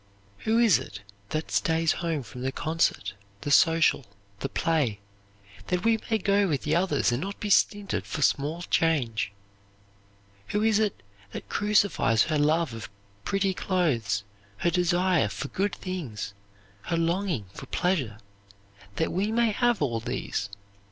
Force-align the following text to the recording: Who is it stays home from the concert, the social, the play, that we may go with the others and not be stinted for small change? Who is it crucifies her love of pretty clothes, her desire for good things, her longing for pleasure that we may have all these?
Who 0.45 0.57
is 0.57 0.79
it 0.79 1.01
stays 1.49 1.91
home 1.91 2.23
from 2.23 2.41
the 2.41 2.51
concert, 2.51 3.13
the 3.41 3.51
social, 3.51 4.03
the 4.39 4.49
play, 4.49 4.99
that 5.67 5.83
we 5.83 5.99
may 6.09 6.17
go 6.17 6.47
with 6.47 6.63
the 6.63 6.75
others 6.75 7.11
and 7.11 7.21
not 7.21 7.39
be 7.39 7.51
stinted 7.51 8.07
for 8.07 8.23
small 8.23 8.63
change? 8.63 9.31
Who 10.47 10.63
is 10.63 10.79
it 10.79 11.03
crucifies 11.49 12.23
her 12.23 12.39
love 12.39 12.73
of 12.73 12.89
pretty 13.25 13.53
clothes, 13.53 14.23
her 14.57 14.71
desire 14.71 15.29
for 15.29 15.49
good 15.49 15.75
things, 15.75 16.33
her 16.85 16.97
longing 16.97 17.45
for 17.53 17.67
pleasure 17.67 18.17
that 18.95 19.11
we 19.11 19.31
may 19.31 19.51
have 19.51 19.83
all 19.83 19.99
these? 19.99 20.49